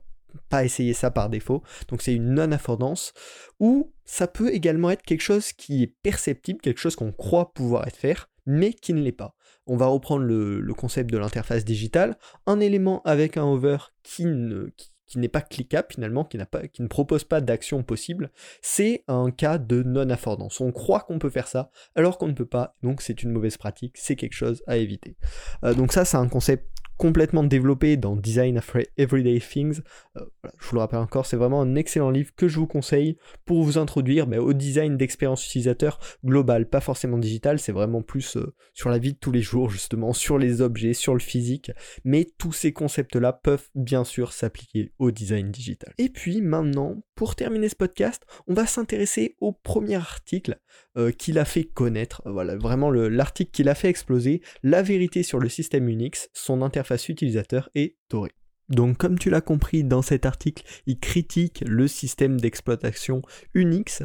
pas 0.50 0.64
essayer 0.64 0.94
ça 0.94 1.12
par 1.12 1.30
défaut, 1.30 1.64
donc 1.88 2.02
c'est 2.02 2.14
une 2.14 2.34
non-affordance, 2.34 3.14
ou 3.60 3.94
ça 4.06 4.28
peut 4.28 4.54
également 4.54 4.92
être 4.92 5.04
quelque 5.04 5.22
chose 5.22 5.52
qui 5.52 5.84
est 5.84 5.96
perceptible, 6.04 6.62
quelque 6.62 6.80
chose 6.80 6.96
qu'on 6.96 7.12
croit 7.12 7.54
pouvoir 7.54 7.88
être 7.88 7.98
faire, 7.98 8.30
mais 8.46 8.74
qui 8.74 8.94
ne 8.94 9.02
l'est 9.02 9.12
pas. 9.12 9.36
On 9.68 9.78
va 9.78 9.86
reprendre 9.86 10.24
le, 10.24 10.74
concept 10.74 11.12
de 11.12 11.18
l'interface 11.18 11.66
digitale, 11.66 12.18
un 12.48 12.60
élément 12.60 13.02
avec 13.04 13.38
un 13.38 13.44
hover 13.44 13.78
qui 14.02 14.26
ne, 14.26 14.72
n'est 15.18 15.30
pas 15.30 15.42
cliquable 15.42 15.88
finalement, 15.90 16.24
qui, 16.24 16.38
pas, 16.38 16.68
qui 16.68 16.82
ne 16.82 16.88
propose 16.88 17.24
pas 17.24 17.42
d'action 17.42 17.82
possible, 17.82 18.30
c'est 18.62 19.04
un 19.08 19.32
cas 19.32 19.58
de 19.58 19.82
non-affordance. 19.82 20.62
On 20.62 20.72
croit 20.72 21.02
qu'on 21.02 21.20
peut 21.20 21.30
faire 21.30 21.48
ça 21.48 21.72
alors 21.96 22.18
qu'on 22.18 22.28
ne 22.28 22.34
peut 22.34 22.46
pas, 22.46 22.76
donc 22.84 23.02
c'est 23.02 23.24
une 23.24 23.32
mauvaise 23.32 23.58
pratique, 23.58 23.98
c'est 23.98 24.16
quelque 24.16 24.36
chose 24.36 24.64
à 24.68 24.78
éviter. 24.78 25.18
Euh, 25.64 25.74
donc 25.74 25.94
ça 25.94 26.06
c'est 26.06 26.18
un 26.18 26.28
concept 26.28 26.68
complètement 27.00 27.46
développé 27.46 27.96
dans 27.96 28.18
Design 28.18 28.58
of 28.58 28.76
Everyday 28.98 29.40
Things. 29.40 29.80
Euh, 30.18 30.26
je 30.60 30.68
vous 30.68 30.76
le 30.76 30.82
rappelle 30.82 31.00
encore, 31.00 31.26
c'est 31.26 31.38
vraiment 31.38 31.62
un 31.62 31.76
excellent 31.76 32.12
livre 32.12 32.32
que 32.36 32.50
je 32.50 32.60
vous 32.60 32.68
conseille 32.68 33.18
pour 33.46 33.64
vous 33.64 33.78
introduire 33.78 34.28
au 34.28 34.52
design 34.52 34.98
d'expérience 34.98 35.46
utilisateur 35.46 36.00
global, 36.26 36.68
pas 36.68 36.82
forcément 36.82 37.18
digital, 37.18 37.58
c'est 37.58 37.72
vraiment 37.72 38.02
plus 38.02 38.36
euh, 38.36 38.54
sur 38.74 38.90
la 38.90 39.00
vie 39.00 39.14
de 39.14 39.18
tous 39.18 39.32
les 39.32 39.42
jours 39.42 39.70
justement, 39.70 40.12
sur 40.12 40.38
les 40.38 40.62
objets, 40.62 40.94
sur 40.94 41.14
le 41.14 41.22
physique, 41.22 41.72
mais 42.04 42.28
tous 42.38 42.52
ces 42.52 42.74
concepts-là 42.74 43.32
peuvent 43.32 43.70
bien 43.76 44.04
sûr 44.04 44.34
s'appliquer 44.34 44.92
au 45.00 45.12
design 45.12 45.52
digital. 45.52 45.94
Et 45.98 46.10
puis 46.10 46.42
maintenant, 46.42 47.02
pour 47.16 47.38
terminer 47.38 47.70
ce 47.70 47.78
podcast, 47.78 48.24
on 48.48 48.54
va 48.54 48.66
s'intéresser 48.66 49.38
au 49.40 49.54
premier 49.54 49.96
article 49.96 50.60
euh, 50.98 51.12
qu'il 51.12 51.38
a 51.38 51.46
fait 51.46 51.64
connaître, 51.64 52.22
voilà, 52.26 52.56
vraiment 52.56 52.92
l'article 52.92 53.52
qu'il 53.52 53.70
a 53.70 53.76
fait 53.76 53.90
exploser, 53.90 54.42
la 54.64 54.82
vérité 54.82 55.24
sur 55.24 55.40
le 55.40 55.50
système 55.50 55.90
Unix, 55.90 56.30
son 56.34 56.62
interface 56.62 57.10
utilisateur 57.10 57.70
est 57.76 57.98
doré. 58.10 58.32
Donc 58.70 58.98
comme 58.98 59.18
tu 59.18 59.30
l'as 59.30 59.42
compris 59.42 59.84
dans 59.84 60.04
cet 60.04 60.26
article, 60.26 60.64
il 60.86 61.00
critique 61.00 61.64
le 61.68 61.88
système 61.88 62.40
d'exploitation 62.40 63.24
Unix 63.56 64.04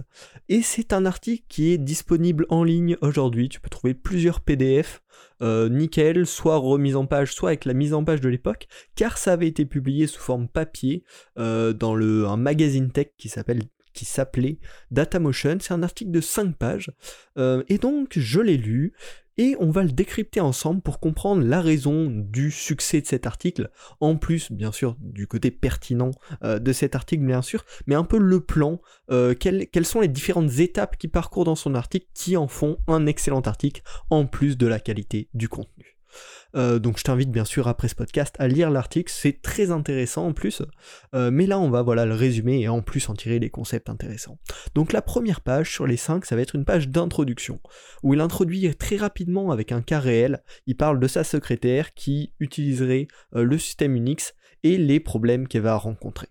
et 0.48 0.62
c'est 0.62 0.94
un 0.94 1.04
article 1.04 1.44
qui 1.48 1.72
est 1.72 1.78
disponible 1.78 2.46
en 2.48 2.64
ligne 2.64 2.96
aujourd'hui. 3.02 3.50
Tu 3.50 3.60
peux 3.60 3.68
trouver 3.68 3.92
plusieurs 3.92 4.40
PDF 4.40 5.02
euh, 5.42 5.68
nickel, 5.68 6.26
soit 6.26 6.56
remise 6.56 6.96
en 6.96 7.06
page, 7.06 7.34
soit 7.34 7.50
avec 7.50 7.66
la 7.66 7.74
mise 7.74 7.92
en 7.92 8.04
page 8.04 8.22
de 8.22 8.28
l'époque, 8.28 8.66
car 8.94 9.18
ça 9.18 9.34
avait 9.34 9.48
été 9.48 9.66
publié 9.66 10.06
sous 10.06 10.20
forme 10.20 10.48
papier 10.48 11.04
euh, 11.38 11.74
dans 11.74 11.94
le, 11.94 12.26
un 12.26 12.38
magazine 12.38 12.90
tech 12.90 13.08
qui 13.18 13.28
s'appelle 13.28 13.62
qui 13.94 14.04
s'appelait 14.04 14.58
Datamotion. 14.90 15.58
C'est 15.60 15.72
un 15.72 15.82
article 15.82 16.10
de 16.10 16.20
5 16.20 16.56
pages. 16.56 16.90
Euh, 17.38 17.62
et 17.68 17.78
donc, 17.78 18.18
je 18.18 18.40
l'ai 18.40 18.56
lu 18.56 18.92
et 19.36 19.56
on 19.58 19.70
va 19.70 19.82
le 19.82 19.90
décrypter 19.90 20.40
ensemble 20.40 20.80
pour 20.80 21.00
comprendre 21.00 21.42
la 21.42 21.60
raison 21.60 22.06
du 22.10 22.50
succès 22.50 23.00
de 23.00 23.06
cet 23.06 23.26
article, 23.26 23.70
en 24.00 24.16
plus 24.16 24.52
bien 24.52 24.72
sûr 24.72 24.96
du 25.00 25.26
côté 25.26 25.50
pertinent 25.50 26.12
euh, 26.44 26.58
de 26.58 26.72
cet 26.72 26.94
article 26.94 27.24
bien 27.24 27.42
sûr, 27.42 27.64
mais 27.86 27.94
un 27.94 28.04
peu 28.04 28.18
le 28.18 28.40
plan, 28.40 28.80
euh, 29.10 29.34
quelles, 29.34 29.66
quelles, 29.68 29.86
sont 29.86 30.00
les 30.00 30.08
différentes 30.08 30.58
étapes 30.58 30.96
qui 30.96 31.08
parcourt 31.08 31.44
dans 31.44 31.56
son 31.56 31.74
article 31.74 32.06
qui 32.14 32.36
en 32.36 32.48
font 32.48 32.78
un 32.86 33.06
excellent 33.06 33.40
article, 33.40 33.82
en 34.10 34.26
plus 34.26 34.56
de 34.56 34.66
la 34.66 34.78
qualité 34.78 35.28
du 35.34 35.48
contenu. 35.48 35.93
Euh, 36.56 36.78
donc 36.78 36.98
je 36.98 37.04
t'invite 37.04 37.30
bien 37.30 37.44
sûr 37.44 37.68
après 37.68 37.88
ce 37.88 37.94
podcast 37.94 38.34
à 38.38 38.48
lire 38.48 38.70
l'article, 38.70 39.12
c'est 39.14 39.42
très 39.42 39.70
intéressant 39.70 40.26
en 40.26 40.32
plus. 40.32 40.62
Euh, 41.14 41.30
mais 41.30 41.46
là 41.46 41.58
on 41.58 41.70
va 41.70 41.82
voilà 41.82 42.06
le 42.06 42.14
résumer 42.14 42.60
et 42.60 42.68
en 42.68 42.82
plus 42.82 43.08
en 43.08 43.14
tirer 43.14 43.40
des 43.40 43.50
concepts 43.50 43.88
intéressants. 43.88 44.38
Donc 44.74 44.92
la 44.92 45.02
première 45.02 45.40
page 45.40 45.70
sur 45.70 45.86
les 45.86 45.96
5, 45.96 46.24
ça 46.24 46.36
va 46.36 46.42
être 46.42 46.54
une 46.54 46.64
page 46.64 46.88
d'introduction, 46.88 47.60
où 48.02 48.14
il 48.14 48.20
introduit 48.20 48.74
très 48.76 48.96
rapidement 48.96 49.50
avec 49.50 49.72
un 49.72 49.82
cas 49.82 50.00
réel, 50.00 50.42
il 50.66 50.76
parle 50.76 51.00
de 51.00 51.08
sa 51.08 51.24
secrétaire 51.24 51.94
qui 51.94 52.32
utiliserait 52.40 53.08
euh, 53.34 53.44
le 53.44 53.58
système 53.58 53.96
Unix 53.96 54.34
et 54.62 54.78
les 54.78 55.00
problèmes 55.00 55.48
qu'elle 55.48 55.62
va 55.62 55.76
rencontrer. 55.76 56.28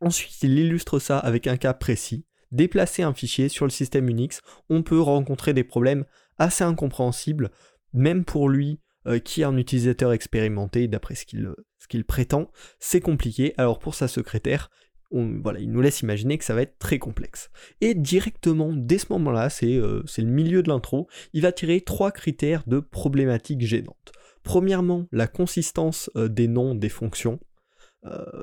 Ensuite, 0.00 0.42
il 0.42 0.58
illustre 0.58 0.98
ça 0.98 1.18
avec 1.18 1.46
un 1.46 1.56
cas 1.56 1.72
précis. 1.72 2.26
Déplacer 2.52 3.02
un 3.02 3.14
fichier 3.14 3.48
sur 3.48 3.64
le 3.64 3.70
système 3.70 4.08
Unix, 4.08 4.40
on 4.68 4.82
peut 4.82 5.00
rencontrer 5.00 5.52
des 5.52 5.64
problèmes 5.64 6.04
assez 6.38 6.64
incompréhensibles, 6.64 7.50
même 7.92 8.24
pour 8.24 8.48
lui 8.48 8.80
euh, 9.06 9.18
qui 9.18 9.42
est 9.42 9.44
un 9.44 9.56
utilisateur 9.56 10.12
expérimenté, 10.12 10.88
d'après 10.88 11.14
ce 11.14 11.24
qu'il 11.24 12.04
prétend, 12.04 12.50
c'est 12.80 13.00
compliqué. 13.00 13.54
Alors 13.56 13.78
pour 13.78 13.94
sa 13.94 14.08
secrétaire, 14.08 14.70
voilà, 15.12 15.60
il 15.60 15.70
nous 15.70 15.80
laisse 15.80 16.00
imaginer 16.00 16.36
que 16.36 16.44
ça 16.44 16.54
va 16.54 16.62
être 16.62 16.78
très 16.78 16.98
complexe. 16.98 17.50
Et 17.80 17.94
directement, 17.94 18.72
dès 18.72 18.98
ce 18.98 19.06
moment-là, 19.10 19.48
c'est 19.48 19.76
euh, 19.76 20.02
le 20.18 20.24
milieu 20.24 20.62
de 20.62 20.68
l'intro, 20.68 21.06
il 21.32 21.42
va 21.42 21.52
tirer 21.52 21.80
trois 21.80 22.10
critères 22.10 22.64
de 22.66 22.80
problématiques 22.80 23.64
gênantes. 23.64 24.12
Premièrement, 24.42 25.06
la 25.12 25.28
consistance 25.28 26.10
euh, 26.16 26.28
des 26.28 26.48
noms 26.48 26.74
des 26.74 26.88
fonctions, 26.88 27.38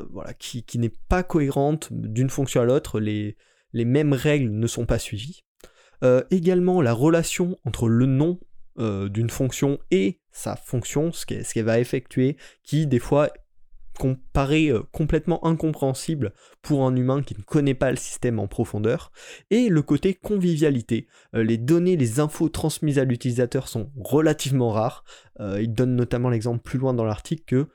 voilà, 0.09 0.33
qui, 0.33 0.65
n'est 0.77 0.91
pas 1.07 1.23
cohérente 1.23 1.87
d'une 1.91 2.29
fonction 2.29 2.59
à 2.59 2.65
l'autre, 2.65 2.99
les, 2.99 3.37
les 3.71 3.85
mêmes 3.85 4.11
règles 4.11 4.51
ne 4.51 4.67
sont 4.67 4.85
pas 4.85 4.99
suivies. 4.99 5.45
Également 6.31 6.81
la 6.81 6.91
relation 6.91 7.57
entre 7.63 7.87
le 7.87 8.05
nom 8.05 8.41
euh, 8.79 9.09
d'une 9.09 9.29
fonction 9.29 9.77
et 9.91 10.19
sa 10.31 10.55
fonction, 10.55 11.11
ce 11.11 11.25
qu'elle 11.25 11.65
va 11.65 11.79
effectuer, 11.79 12.37
qui 12.63 12.87
des 12.87 12.99
fois 12.99 13.29
paraît 14.33 14.71
euh, 14.71 14.81
complètement 14.91 15.45
incompréhensible 15.45 16.33
pour 16.63 16.83
un 16.83 16.95
humain 16.95 17.21
qui 17.21 17.35
ne 17.37 17.43
connaît 17.43 17.75
pas 17.75 17.91
le 17.91 17.97
système 17.97 18.39
en 18.39 18.47
profondeur, 18.47 19.11
et 19.51 19.69
le 19.69 19.81
côté 19.83 20.15
convivialité. 20.15 21.07
Euh, 21.35 21.43
les 21.43 21.57
données, 21.57 21.95
les 21.95 22.19
infos 22.19 22.49
transmises 22.49 22.97
à 22.97 23.03
l'utilisateur 23.03 23.67
sont 23.67 23.91
relativement 23.95 24.71
rares. 24.71 25.03
Il 25.39 25.73
donne 25.73 25.95
notamment 25.95 26.29
l'exemple 26.29 26.63
plus 26.63 26.79
loin 26.79 26.93
dans 26.93 27.05
l'article 27.05 27.43
que 27.45 27.67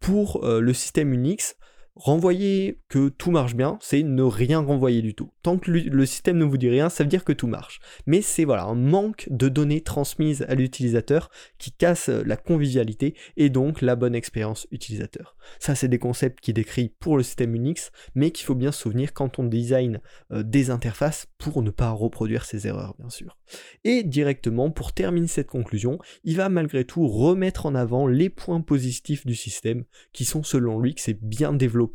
pour 0.00 0.44
le 0.46 0.72
système 0.72 1.12
Unix, 1.12 1.56
renvoyer 1.96 2.78
que 2.88 3.08
tout 3.08 3.30
marche 3.30 3.56
bien, 3.56 3.78
c'est 3.80 4.02
ne 4.02 4.22
rien 4.22 4.60
renvoyer 4.60 5.00
du 5.00 5.14
tout. 5.14 5.32
Tant 5.42 5.58
que 5.58 5.70
le 5.70 6.06
système 6.06 6.36
ne 6.36 6.44
vous 6.44 6.58
dit 6.58 6.68
rien, 6.68 6.90
ça 6.90 7.02
veut 7.02 7.08
dire 7.08 7.24
que 7.24 7.32
tout 7.32 7.46
marche. 7.46 7.80
Mais 8.06 8.20
c'est 8.20 8.44
voilà 8.44 8.64
un 8.64 8.74
manque 8.74 9.26
de 9.30 9.48
données 9.48 9.80
transmises 9.80 10.44
à 10.48 10.54
l'utilisateur 10.54 11.30
qui 11.58 11.72
casse 11.72 12.10
euh, 12.10 12.22
la 12.24 12.36
convivialité 12.36 13.14
et 13.36 13.48
donc 13.48 13.80
la 13.80 13.96
bonne 13.96 14.14
expérience 14.14 14.66
utilisateur. 14.70 15.36
Ça, 15.58 15.74
c'est 15.74 15.88
des 15.88 15.98
concepts 15.98 16.40
qui 16.40 16.52
décrit 16.52 16.90
pour 17.00 17.16
le 17.16 17.22
système 17.22 17.54
Unix, 17.54 17.90
mais 18.14 18.30
qu'il 18.30 18.44
faut 18.44 18.54
bien 18.54 18.72
se 18.72 18.82
souvenir 18.82 19.14
quand 19.14 19.38
on 19.38 19.44
design 19.44 20.00
euh, 20.32 20.42
des 20.42 20.70
interfaces 20.70 21.26
pour 21.38 21.62
ne 21.62 21.70
pas 21.70 21.90
reproduire 21.90 22.44
ces 22.44 22.66
erreurs, 22.66 22.94
bien 22.98 23.10
sûr. 23.10 23.38
Et 23.84 24.02
directement, 24.02 24.70
pour 24.70 24.92
terminer 24.92 25.28
cette 25.28 25.48
conclusion, 25.48 25.98
il 26.24 26.36
va 26.36 26.48
malgré 26.48 26.84
tout 26.84 27.06
remettre 27.06 27.64
en 27.64 27.74
avant 27.74 28.06
les 28.06 28.28
points 28.28 28.60
positifs 28.60 29.24
du 29.24 29.34
système, 29.34 29.84
qui 30.12 30.24
sont 30.24 30.42
selon 30.42 30.78
lui 30.78 30.94
que 30.94 31.00
c'est 31.00 31.18
bien 31.20 31.52
développé 31.52 31.85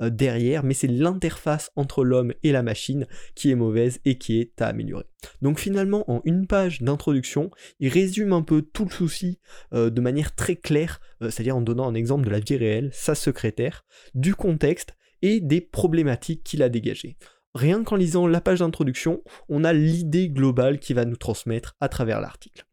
euh, 0.00 0.10
derrière, 0.10 0.64
mais 0.64 0.74
c'est 0.74 0.88
l'interface 0.88 1.70
entre 1.76 2.04
l'homme 2.04 2.32
et 2.42 2.52
la 2.52 2.62
machine 2.62 3.06
qui 3.34 3.50
est 3.50 3.54
mauvaise 3.54 4.00
et 4.04 4.18
qui 4.18 4.40
est 4.40 4.60
à 4.60 4.68
améliorer. 4.68 5.06
Donc 5.42 5.58
finalement, 5.58 6.10
en 6.10 6.20
une 6.24 6.46
page 6.46 6.82
d'introduction, 6.82 7.50
il 7.80 7.88
résume 7.88 8.32
un 8.32 8.42
peu 8.42 8.62
tout 8.62 8.84
le 8.84 8.90
souci 8.90 9.38
euh, 9.72 9.90
de 9.90 10.00
manière 10.00 10.34
très 10.34 10.56
claire, 10.56 11.00
euh, 11.22 11.30
c'est-à-dire 11.30 11.56
en 11.56 11.62
donnant 11.62 11.88
un 11.88 11.94
exemple 11.94 12.24
de 12.24 12.30
la 12.30 12.40
vie 12.40 12.56
réelle, 12.56 12.90
sa 12.92 13.14
secrétaire, 13.14 13.84
du 14.14 14.34
contexte 14.34 14.94
et 15.22 15.40
des 15.40 15.60
problématiques 15.60 16.44
qu'il 16.44 16.62
a 16.62 16.68
dégagées. 16.68 17.16
Rien 17.54 17.82
qu'en 17.82 17.96
lisant 17.96 18.26
la 18.26 18.40
page 18.40 18.60
d'introduction, 18.60 19.22
on 19.48 19.64
a 19.64 19.72
l'idée 19.72 20.28
globale 20.28 20.78
qui 20.78 20.92
va 20.92 21.04
nous 21.04 21.16
transmettre 21.16 21.76
à 21.80 21.88
travers 21.88 22.20
l'article. 22.20 22.67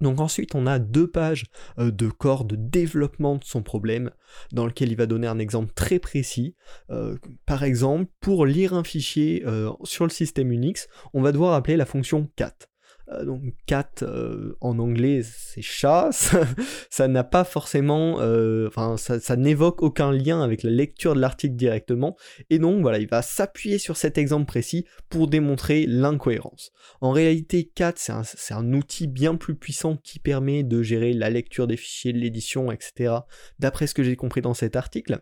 Donc 0.00 0.20
ensuite, 0.20 0.54
on 0.54 0.66
a 0.66 0.78
deux 0.78 1.08
pages 1.08 1.44
euh, 1.78 1.90
de 1.90 2.08
corps 2.08 2.44
de 2.44 2.56
développement 2.56 3.36
de 3.36 3.44
son 3.44 3.62
problème, 3.62 4.10
dans 4.52 4.66
lequel 4.66 4.90
il 4.90 4.96
va 4.96 5.06
donner 5.06 5.26
un 5.26 5.38
exemple 5.38 5.72
très 5.74 5.98
précis. 5.98 6.54
Euh, 6.90 7.16
par 7.46 7.64
exemple, 7.64 8.10
pour 8.20 8.46
lire 8.46 8.74
un 8.74 8.84
fichier 8.84 9.42
euh, 9.46 9.70
sur 9.84 10.04
le 10.04 10.10
système 10.10 10.52
Unix, 10.52 10.88
on 11.14 11.22
va 11.22 11.32
devoir 11.32 11.54
appeler 11.54 11.76
la 11.76 11.86
fonction 11.86 12.28
cat. 12.36 12.54
Euh, 13.12 13.24
donc 13.24 13.42
cat 13.66 13.88
euh, 14.02 14.56
en 14.60 14.80
anglais 14.80 15.22
c'est 15.22 15.62
chat, 15.62 16.10
ça 16.90 17.08
n'a 17.08 17.22
pas 17.22 17.44
forcément, 17.44 18.16
euh, 18.20 18.68
ça, 18.96 19.20
ça 19.20 19.36
n'évoque 19.36 19.82
aucun 19.82 20.10
lien 20.10 20.42
avec 20.42 20.64
la 20.64 20.70
lecture 20.70 21.14
de 21.14 21.20
l'article 21.20 21.54
directement, 21.54 22.16
et 22.50 22.58
donc 22.58 22.80
voilà, 22.82 22.98
il 22.98 23.06
va 23.06 23.22
s'appuyer 23.22 23.78
sur 23.78 23.96
cet 23.96 24.18
exemple 24.18 24.46
précis 24.46 24.86
pour 25.08 25.28
démontrer 25.28 25.86
l'incohérence. 25.86 26.72
En 27.00 27.12
réalité, 27.12 27.70
cat 27.72 27.92
c'est 27.94 28.12
un, 28.12 28.22
un 28.50 28.72
outil 28.72 29.06
bien 29.06 29.36
plus 29.36 29.54
puissant 29.54 29.96
qui 29.96 30.18
permet 30.18 30.64
de 30.64 30.82
gérer 30.82 31.12
la 31.12 31.30
lecture 31.30 31.68
des 31.68 31.76
fichiers, 31.76 32.12
l'édition, 32.12 32.72
etc. 32.72 33.14
D'après 33.60 33.86
ce 33.86 33.94
que 33.94 34.02
j'ai 34.02 34.16
compris 34.16 34.40
dans 34.40 34.54
cet 34.54 34.74
article. 34.74 35.20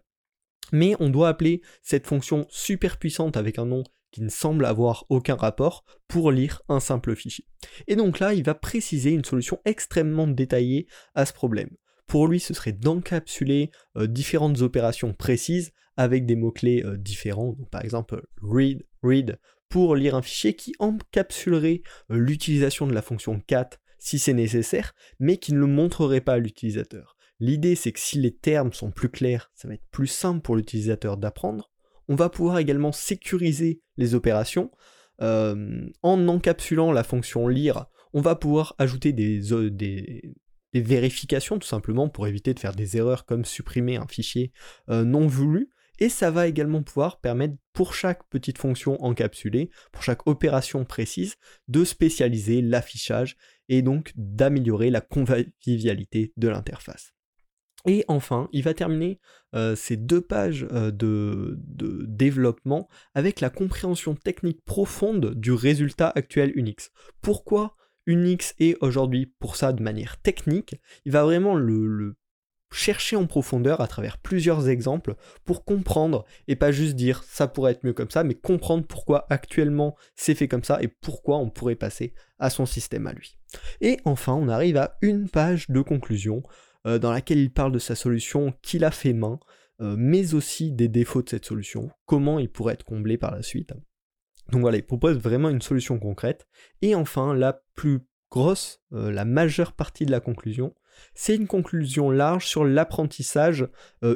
Mais 0.73 0.95
on 0.99 1.11
doit 1.11 1.29
appeler 1.29 1.61
cette 1.83 2.07
fonction 2.07 2.47
super 2.49 2.97
puissante 2.97 3.37
avec 3.37 3.59
un 3.59 3.67
nom 3.67 3.85
qui 4.15 4.23
ne 4.23 4.29
semble 4.29 4.65
avoir 4.65 5.07
aucun 5.09 5.35
rapport 5.35 5.85
pour 6.07 6.31
lire 6.31 6.63
un 6.69 6.79
simple 6.79 7.17
fichier. 7.17 7.49
Et 7.89 7.97
donc 7.97 8.21
là, 8.21 8.33
il 8.33 8.45
va 8.45 8.55
préciser 8.55 9.11
une 9.11 9.25
solution 9.25 9.59
extrêmement 9.65 10.29
détaillée 10.29 10.87
à 11.17 11.27
ce 11.27 11.33
problème. 11.33 11.71
Pour 12.07 12.29
lui, 12.29 12.39
ce 12.39 12.55
serait 12.55 12.73
d'encapsuler 12.73 13.73
euh, 13.97 14.07
différentes 14.07 14.61
opérations 14.61 15.15
précises 15.15 15.73
avec 15.97 16.27
des 16.27 16.37
mots-clés 16.37 16.85
euh, 16.85 16.97
différents. 16.97 17.57
Par 17.73 17.83
exemple, 17.83 18.23
read, 18.41 18.87
read, 19.03 19.41
pour 19.69 19.97
lire 19.97 20.15
un 20.15 20.23
fichier 20.23 20.55
qui 20.55 20.75
encapsulerait 20.79 21.83
euh, 22.13 22.17
l'utilisation 22.17 22.87
de 22.87 22.95
la 22.95 23.03
fonction 23.03 23.41
cat 23.41 23.71
si 23.99 24.21
c'est 24.21 24.33
nécessaire, 24.33 24.95
mais 25.19 25.39
qui 25.39 25.53
ne 25.55 25.59
le 25.59 25.67
montrerait 25.67 26.21
pas 26.21 26.35
à 26.35 26.39
l'utilisateur. 26.39 27.17
L'idée, 27.41 27.75
c'est 27.75 27.91
que 27.91 27.99
si 27.99 28.21
les 28.21 28.37
termes 28.37 28.73
sont 28.73 28.93
plus 28.93 29.09
clairs, 29.09 29.51
ça 29.57 29.67
va 29.67 29.75
être 29.75 29.89
plus 29.91 30.07
simple 30.07 30.41
pour 30.41 30.55
l'utilisateur 30.55 31.17
d'apprendre. 31.17 31.73
On 32.09 32.15
va 32.15 32.29
pouvoir 32.29 32.59
également 32.59 32.93
sécuriser 32.93 33.81
les 33.97 34.15
opérations. 34.15 34.71
Euh, 35.23 35.87
en 36.03 36.27
encapsulant 36.27 36.91
la 36.91 37.05
fonction 37.05 37.47
lire, 37.47 37.87
on 38.13 38.21
va 38.21 38.35
pouvoir 38.35 38.75
ajouter 38.79 39.13
des, 39.13 39.53
euh, 39.53 39.71
des 39.71 40.81
vérifications 40.81 41.59
tout 41.59 41.69
simplement 41.69 42.09
pour 42.09 42.27
éviter 42.27 42.53
de 42.53 42.59
faire 42.59 42.75
des 42.75 42.97
erreurs 42.97 43.25
comme 43.25 43.45
supprimer 43.45 43.97
un 43.97 44.07
fichier 44.09 44.53
euh, 44.91 45.05
non 45.05 45.27
voulu. 45.27 45.71
Et 46.01 46.09
ça 46.09 46.33
va 46.33 46.49
également 46.49 46.83
pouvoir 46.83 47.21
permettre 47.21 47.55
pour 47.73 47.95
chaque 47.95 48.29
petite 48.29 48.59
fonction 48.59 49.01
encapsulée, 49.05 49.71
pour 49.93 50.03
chaque 50.03 50.27
opération 50.27 50.85
précise, 50.85 51.37
de 51.69 51.85
spécialiser 51.85 52.63
l'affichage 52.63 53.37
et 53.69 53.81
donc 53.81 54.13
d'améliorer 54.17 54.91
la 54.91 55.01
convivialité 55.01 56.33
de 56.37 56.49
l'interface. 56.49 57.14
Et 57.87 58.05
enfin, 58.09 58.49
il 58.53 58.63
va 58.63 58.75
terminer 58.75 59.21
euh, 59.55 59.77
ces 59.77 59.97
deux 59.97 60.21
pages 60.21 60.67
euh, 60.73 60.91
de, 60.91 61.59
développement 62.07 62.89
avec 63.15 63.41
la 63.41 63.51
compréhension 63.51 64.15
technique 64.15 64.65
profonde 64.65 65.35
du 65.35 65.53
résultat 65.53 66.13
actuel 66.15 66.53
Unix. 66.55 66.91
Pourquoi 67.21 67.77
Unix 68.07 68.55
est 68.59 68.77
aujourd'hui 68.81 69.27
pour 69.39 69.57
ça 69.57 69.73
de 69.73 69.83
manière 69.83 70.17
technique 70.21 70.77
Il 71.05 71.13
va 71.13 71.25
vraiment 71.25 71.55
le 71.55 72.17
chercher 72.75 73.17
en 73.17 73.27
profondeur 73.27 73.81
à 73.81 73.87
travers 73.87 74.19
plusieurs 74.19 74.69
exemples 74.69 75.15
pour 75.45 75.65
comprendre 75.65 76.25
et 76.49 76.57
pas 76.57 76.73
juste 76.73 76.97
dire 76.97 77.23
ça 77.23 77.47
pourrait 77.47 77.73
être 77.73 77.85
mieux 77.85 77.93
comme 77.93 78.11
ça, 78.11 78.25
mais 78.25 78.35
comprendre 78.35 78.85
pourquoi 78.87 79.27
actuellement 79.31 79.97
c'est 80.17 80.35
fait 80.35 80.49
comme 80.49 80.65
ça 80.65 80.83
et 80.83 80.89
pourquoi 80.89 81.39
on 81.39 81.51
pourrait 81.51 81.77
passer 81.77 82.15
à 82.39 82.51
son 82.51 82.67
système 82.67 83.07
à 83.07 83.13
lui. 83.13 83.39
Et 83.81 83.99
enfin, 84.05 84.35
on 84.35 84.49
arrive 84.49 84.77
à 84.77 84.97
une 85.03 85.29
page 85.29 85.71
de 85.71 85.81
conclusion 85.81 86.43
euh, 86.87 86.99
dans 86.99 87.13
laquelle 87.13 87.39
il 87.39 87.51
parle 87.51 87.73
de 87.73 87.79
sa 87.79 87.95
solution 87.95 88.53
qu'il 88.63 88.85
a 88.85 88.91
fait 88.91 89.13
main, 89.13 89.41
euh, 89.81 89.97
mais 89.99 90.35
aussi 90.35 90.71
des 90.71 90.89
défauts 90.89 91.23
de 91.23 91.29
cette 91.29 91.47
solution, 91.47 91.91
comment 92.07 92.39
il 92.39 92.51
pourrait 92.51 92.75
être 92.75 92.85
comblé 92.85 93.17
par 93.17 93.31
la 93.31 93.43
suite. 93.43 93.73
Donc 94.53 94.61
voilà, 94.61 94.77
il 94.77 94.85
propose 94.85 95.17
vraiment 95.19 95.49
une 95.49 95.63
solution 95.63 95.99
concrète. 95.99 96.47
Et 96.83 96.95
enfin, 96.95 97.35
la 97.35 97.63
plus 97.75 98.01
grosse, 98.31 98.83
euh, 98.93 99.11
la 99.11 99.25
majeure 99.25 99.73
partie 99.73 100.05
de 100.05 100.11
la 100.11 100.21
conclusion, 100.21 100.75
c'est 101.15 101.35
une 101.35 101.47
conclusion 101.49 102.11
large 102.11 102.47
sur 102.47 102.65
l'apprentissage 102.65 103.67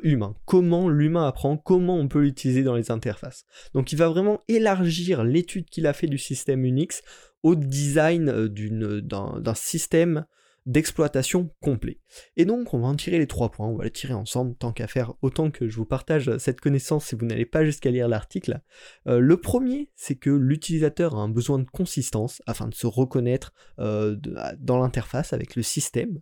humain. 0.05 0.37
Comment 0.45 0.89
l'humain 0.89 1.27
apprend, 1.27 1.57
comment 1.57 1.97
on 1.97 2.07
peut 2.07 2.21
l'utiliser 2.21 2.63
dans 2.63 2.77
les 2.77 2.93
interfaces. 2.93 3.47
Donc 3.75 3.91
il 3.91 3.99
va 3.99 4.09
vraiment 4.09 4.41
élargir 4.47 5.25
l'étude 5.25 5.69
qu'il 5.69 5.89
a 5.89 5.93
fait 5.93 6.07
du 6.07 6.19
système 6.19 6.65
Unix 6.65 7.03
au 7.43 7.57
design 7.57 8.47
d'un 8.47 9.55
système 9.57 10.25
d'exploitation 10.69 11.51
complet. 11.63 11.99
Et 12.37 12.45
donc 12.45 12.75
on 12.75 12.81
va 12.81 12.89
en 12.89 12.95
tirer 12.95 13.19
les 13.19 13.27
trois 13.27 13.51
points, 13.51 13.67
on 13.67 13.77
va 13.77 13.85
les 13.85 13.91
tirer 13.91 14.13
ensemble, 14.13 14.55
tant 14.55 14.73
qu'à 14.73 14.87
faire, 14.87 15.15
autant 15.23 15.51
que 15.51 15.67
je 15.67 15.77
vous 15.77 15.87
partage 15.87 16.37
cette 16.37 16.61
connaissance 16.61 17.07
si 17.07 17.15
vous 17.17 17.25
n'allez 17.25 17.47
pas 17.47 17.65
jusqu'à 17.65 17.91
lire 17.91 18.07
l'article. 18.07 18.61
Euh, 19.07 19.19
le 19.19 19.41
premier, 19.41 19.91
c'est 19.97 20.17
que 20.17 20.29
l'utilisateur 20.29 21.15
a 21.15 21.23
un 21.23 21.31
besoin 21.31 21.59
de 21.59 21.65
consistance 21.65 22.43
afin 22.47 22.69
de 22.69 22.75
se 22.75 22.87
reconnaître 22.87 23.55
euh, 23.79 24.17
dans 24.59 24.79
l'interface 24.79 25.33
avec 25.33 25.57
le 25.57 25.63
système. 25.63 26.19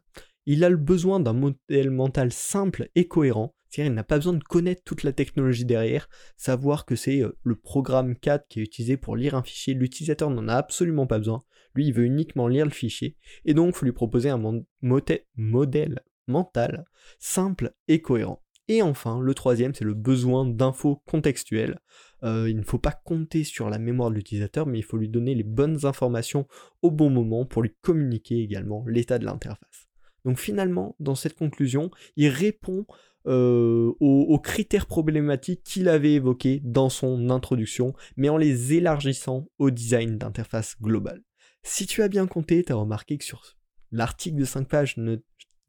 Il 0.47 0.63
a 0.63 0.69
le 0.69 0.77
besoin 0.77 1.19
d'un 1.19 1.33
modèle 1.33 1.91
mental 1.91 2.33
simple 2.33 2.89
et 2.95 3.09
cohérent, 3.09 3.56
il 3.85 3.93
n'a 3.93 4.05
pas 4.05 4.17
besoin 4.17 4.33
de 4.33 4.43
connaître 4.43 4.83
toute 4.85 5.03
la 5.03 5.13
technologie 5.13 5.65
derrière, 5.65 6.09
savoir 6.37 6.87
que 6.87 6.97
c'est 6.97 7.23
euh, 7.23 7.37
le 7.43 7.57
programme 7.57 8.17
4 8.17 8.47
qui 8.49 8.61
est 8.61 8.65
utilisé 8.65 8.97
pour 8.97 9.17
lire 9.17 9.35
un 9.35 9.43
fichier, 9.43 9.75
l'utilisateur 9.75 10.31
n'en 10.31 10.49
a 10.49 10.55
absolument 10.55 11.07
pas 11.07 11.19
besoin, 11.19 11.45
lui 11.75 11.87
il 11.87 11.93
veut 11.93 12.05
uniquement 12.05 12.49
lire 12.49 12.65
le 12.65 12.71
fichier, 12.71 13.17
et 13.45 13.55
donc 13.55 13.75
il 13.75 13.79
faut 13.79 13.85
lui 13.85 13.93
proposer 13.93 14.31
un 14.31 14.41
modèle 14.83 16.03
mental 16.27 16.85
simple 17.19 17.73
et 17.89 18.01
cohérent. 18.01 18.43
Et 18.69 18.83
enfin, 18.83 19.21
le 19.21 19.33
troisième, 19.33 19.75
c'est 19.75 19.85
le 19.85 19.95
besoin 19.95 20.45
d'infos 20.45 21.01
contextuelles. 21.07 21.79
Euh, 22.25 22.51
il 22.51 22.57
ne 22.57 22.65
faut 22.65 22.79
pas 22.79 23.01
compter 23.05 23.45
sur 23.45 23.71
la 23.71 23.79
mémoire 23.79 24.11
de 24.11 24.17
l'utilisateur, 24.17 24.67
mais 24.67 24.79
il 24.79 24.83
faut 24.83 24.97
lui 24.97 25.09
donner 25.09 25.35
les 25.37 25.45
bonnes 25.45 25.87
informations 25.87 26.49
au 26.83 26.91
bon 26.91 27.09
moment 27.09 27.47
pour 27.47 27.63
lui 27.63 27.75
communiquer 27.81 28.43
également 28.43 28.85
l'état 28.89 29.19
de 29.19 29.25
l'interface. 29.25 29.87
Donc 30.25 30.39
finalement, 30.39 30.97
dans 30.99 31.15
cette 31.15 31.37
conclusion, 31.37 31.93
il 32.17 32.29
répond 32.29 32.87
euh, 33.27 33.93
aux, 34.01 34.39
critères 34.39 34.87
problématiques 34.87 35.63
qu'il 35.65 35.89
avait 35.89 36.15
évoqués 36.15 36.61
dans 36.65 36.89
son 36.89 37.31
introduction, 37.31 37.95
mais 38.17 38.29
en 38.29 38.37
les 38.37 38.75
élargissant 38.75 39.49
au 39.59 39.71
design 39.71 40.19
d'interface 40.19 40.77
globale. 40.81 41.23
Si 41.63 41.87
tu 41.87 42.03
as 42.03 42.09
bien 42.09 42.27
compté, 42.27 42.63
tu 42.63 42.73
as 42.73 42.77
remarqué 42.77 43.19
que 43.19 43.25
sur 43.25 43.43
l'article 43.91 44.39
de 44.39 44.45
5 44.45 44.69
pages, 44.69 44.97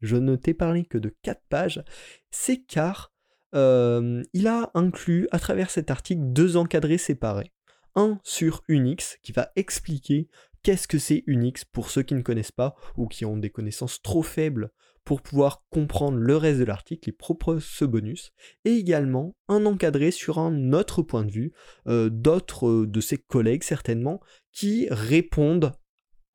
je 0.00 0.16
ne 0.16 0.36
t'ai 0.36 0.54
parlé 0.54 0.84
que 0.84 0.98
de 0.98 1.14
4 1.22 1.42
pages, 1.48 1.82
c'est 2.30 2.58
car 2.58 3.12
euh, 3.54 4.22
il 4.32 4.46
a 4.46 4.70
inclus 4.74 5.26
à 5.32 5.38
travers 5.38 5.70
cet 5.70 5.90
article 5.90 6.20
deux 6.24 6.56
encadrés 6.56 6.98
séparés. 6.98 7.52
Un 7.94 8.20
sur 8.22 8.62
Unix 8.68 9.18
qui 9.22 9.32
va 9.32 9.50
expliquer 9.56 10.28
qu'est-ce 10.62 10.86
que 10.86 10.98
c'est 10.98 11.24
Unix 11.26 11.64
pour 11.64 11.90
ceux 11.90 12.02
qui 12.02 12.14
ne 12.14 12.22
connaissent 12.22 12.52
pas 12.52 12.76
ou 12.96 13.08
qui 13.08 13.24
ont 13.24 13.36
des 13.36 13.50
connaissances 13.50 14.02
trop 14.02 14.22
faibles 14.22 14.70
pour 15.08 15.22
pouvoir 15.22 15.64
comprendre 15.70 16.18
le 16.18 16.36
reste 16.36 16.60
de 16.60 16.66
l'article, 16.66 17.08
il 17.08 17.12
propose 17.12 17.64
ce 17.64 17.86
bonus, 17.86 18.34
et 18.66 18.72
également 18.72 19.34
un 19.48 19.64
encadré 19.64 20.10
sur 20.10 20.36
un 20.36 20.74
autre 20.74 21.00
point 21.00 21.24
de 21.24 21.32
vue, 21.32 21.54
euh, 21.86 22.10
d'autres 22.10 22.68
euh, 22.68 22.86
de 22.86 23.00
ses 23.00 23.16
collègues 23.16 23.62
certainement, 23.62 24.20
qui 24.52 24.86
répondent 24.90 25.72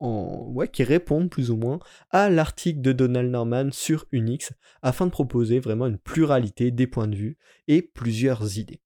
en... 0.00 0.50
ouais, 0.52 0.66
qui 0.66 0.82
répondent 0.82 1.30
plus 1.30 1.52
ou 1.52 1.56
moins 1.56 1.78
à 2.10 2.28
l'article 2.30 2.80
de 2.80 2.90
Donald 2.90 3.30
Norman 3.30 3.68
sur 3.70 4.06
Unix, 4.10 4.52
afin 4.82 5.06
de 5.06 5.12
proposer 5.12 5.60
vraiment 5.60 5.86
une 5.86 5.98
pluralité 5.98 6.72
des 6.72 6.88
points 6.88 7.06
de 7.06 7.14
vue 7.14 7.38
et 7.68 7.80
plusieurs 7.80 8.58
idées. 8.58 8.82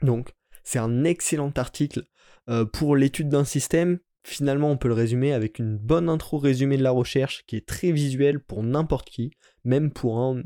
Donc, 0.00 0.32
c'est 0.64 0.78
un 0.78 1.04
excellent 1.04 1.52
article 1.56 2.04
euh, 2.48 2.64
pour 2.64 2.96
l'étude 2.96 3.28
d'un 3.28 3.44
système. 3.44 3.98
Finalement, 4.22 4.70
on 4.70 4.76
peut 4.76 4.88
le 4.88 4.94
résumer 4.94 5.32
avec 5.32 5.58
une 5.58 5.76
bonne 5.78 6.08
intro 6.08 6.38
résumée 6.38 6.76
de 6.76 6.82
la 6.82 6.90
recherche 6.90 7.42
qui 7.46 7.56
est 7.56 7.66
très 7.66 7.90
visuelle 7.90 8.40
pour 8.40 8.62
n'importe 8.62 9.08
qui, 9.08 9.30
même 9.64 9.90
pour 9.90 10.18
un- 10.18 10.42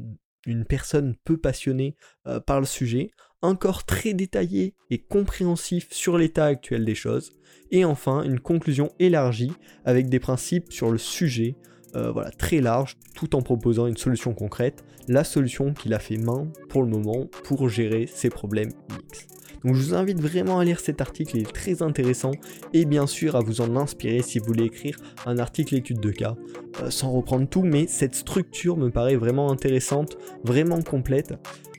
une 0.46 0.64
personne 0.64 1.16
peu 1.24 1.36
passionnée 1.36 1.96
euh, 2.26 2.38
par 2.40 2.60
le 2.60 2.66
sujet. 2.66 3.10
Encore 3.42 3.84
très 3.84 4.14
détaillé 4.14 4.74
et 4.90 4.98
compréhensif 4.98 5.88
sur 5.90 6.16
l'état 6.16 6.46
actuel 6.46 6.84
des 6.84 6.94
choses. 6.94 7.32
Et 7.70 7.84
enfin, 7.84 8.22
une 8.22 8.40
conclusion 8.40 8.90
élargie 8.98 9.52
avec 9.84 10.08
des 10.08 10.20
principes 10.20 10.72
sur 10.72 10.90
le 10.90 10.98
sujet, 10.98 11.56
euh, 11.94 12.10
voilà, 12.10 12.30
très 12.30 12.60
large, 12.60 12.96
tout 13.14 13.34
en 13.36 13.42
proposant 13.42 13.86
une 13.86 13.96
solution 13.96 14.34
concrète, 14.34 14.84
la 15.08 15.24
solution 15.24 15.74
qu'il 15.74 15.92
a 15.94 15.98
fait 15.98 16.16
main 16.16 16.50
pour 16.68 16.82
le 16.82 16.88
moment 16.88 17.26
pour 17.44 17.68
gérer 17.68 18.06
ses 18.06 18.30
problèmes 18.30 18.70
Unix. 18.90 19.26
Donc 19.64 19.74
je 19.74 19.82
vous 19.82 19.94
invite 19.94 20.20
vraiment 20.20 20.58
à 20.58 20.64
lire 20.64 20.80
cet 20.80 21.00
article, 21.00 21.36
il 21.36 21.42
est 21.42 21.52
très 21.52 21.82
intéressant, 21.82 22.32
et 22.72 22.84
bien 22.84 23.06
sûr 23.06 23.34
à 23.34 23.40
vous 23.40 23.60
en 23.60 23.76
inspirer 23.76 24.22
si 24.22 24.38
vous 24.38 24.46
voulez 24.46 24.64
écrire 24.64 24.98
un 25.26 25.38
article 25.38 25.74
étude 25.74 26.00
de 26.00 26.10
cas, 26.10 26.36
euh, 26.82 26.90
sans 26.90 27.10
reprendre 27.10 27.48
tout, 27.48 27.62
mais 27.62 27.86
cette 27.86 28.14
structure 28.14 28.76
me 28.76 28.90
paraît 28.90 29.16
vraiment 29.16 29.50
intéressante, 29.50 30.18
vraiment 30.44 30.82
complète. 30.82 31.34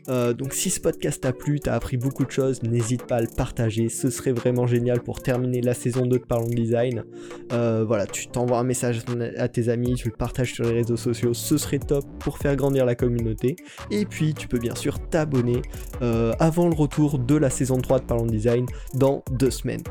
Euh, 0.10 0.34
donc 0.34 0.54
si 0.54 0.70
ce 0.70 0.80
podcast 0.80 1.22
t'a 1.22 1.34
plu, 1.34 1.60
t'as 1.60 1.74
appris 1.74 1.98
beaucoup 1.98 2.26
de 2.26 2.32
choses, 2.32 2.62
n'hésite 2.64 3.06
pas 3.06 3.18
à 3.18 3.22
le 3.22 3.28
partager, 3.28 3.90
ce 3.90 4.10
serait 4.10 4.32
vraiment 4.32 4.68
génial 4.68 5.02
pour 5.02 5.22
terminer 5.22 5.62
la 5.62 5.74
saison 5.74 6.06
2 6.06 6.20
de 6.20 6.24
Parlons 6.24 6.48
Design. 6.48 7.04
Euh, 7.52 7.84
voilà, 7.86 8.06
tu 8.06 8.28
t'envoies 8.28 8.58
un 8.58 8.64
message 8.64 9.02
à 9.38 9.48
tes 9.48 9.70
amis, 9.70 9.96
tu 9.96 10.10
le 10.10 10.16
partages 10.16 10.54
sur 10.54 10.66
les 10.66 10.74
réseaux 10.74 10.98
sociaux, 10.98 11.34
ce 11.34 11.58
serait 11.58 11.80
top 11.80 12.06
pour 12.20 12.38
faire 12.38 12.56
grandir 12.56 12.86
la 12.86 12.96
communauté. 12.96 13.56
Et 13.92 14.06
puis 14.06 14.34
tu 14.34 14.48
peux 14.48 14.60
bien 14.60 14.76
sûr 14.76 15.00
t'abonner 15.10 15.62
euh, 16.02 16.34
avant 16.40 16.68
le 16.68 16.76
retour 16.76 17.20
de 17.20 17.36
la 17.36 17.50
saison 17.50 17.78
3 17.78 18.00
de 18.00 18.06
Parlons 18.06 18.26
Design 18.26 18.66
dans 18.94 19.24
deux 19.32 19.52
semaines. 19.52 19.84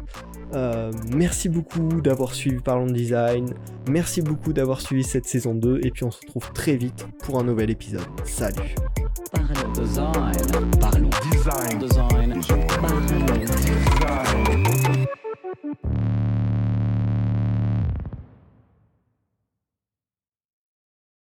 Euh, 0.52 0.92
merci 1.14 1.48
beaucoup 1.48 2.00
d'avoir 2.00 2.34
suivi 2.34 2.60
Parlons 2.60 2.86
Design, 2.86 3.54
merci 3.88 4.22
beaucoup 4.22 4.52
d'avoir 4.52 4.80
suivi 4.80 5.02
cette 5.02 5.26
saison 5.26 5.54
2 5.54 5.80
et 5.82 5.90
puis 5.90 6.04
on 6.04 6.10
se 6.10 6.20
retrouve 6.20 6.52
très 6.52 6.76
vite 6.76 7.06
pour 7.24 7.38
un 7.38 7.44
nouvel 7.44 7.70
épisode. 7.70 8.02
Salut 8.24 8.74
Design. 9.74 10.12
Parlons 10.80 11.10
design. 11.32 11.78
Design. 11.78 12.13